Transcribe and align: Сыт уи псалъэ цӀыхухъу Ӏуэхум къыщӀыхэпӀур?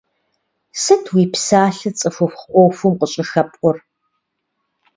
Сыт 0.81 1.03
уи 1.13 1.23
псалъэ 1.31 1.89
цӀыхухъу 1.99 2.49
Ӏуэхум 2.51 2.93
къыщӀыхэпӀур? 2.99 3.77